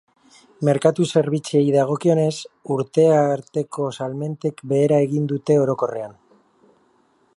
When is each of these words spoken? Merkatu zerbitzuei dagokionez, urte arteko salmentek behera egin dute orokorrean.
Merkatu 0.67 1.03
zerbitzuei 1.11 1.65
dagokionez, 1.75 2.33
urte 2.77 3.05
arteko 3.17 3.91
salmentek 3.99 4.65
behera 4.73 4.99
egin 5.09 5.29
dute 5.35 5.59
orokorrean. 5.67 6.19